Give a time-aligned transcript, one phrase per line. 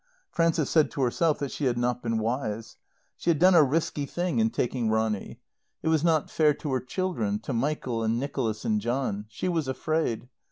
[0.31, 2.77] Frances said to herselv that she had not been wise.
[3.17, 5.39] She had done a risky thing in taking Ronny.
[5.83, 9.27] It was not fair to her children, to Michael and Nicholas and John.
[9.29, 10.27] She was afraid.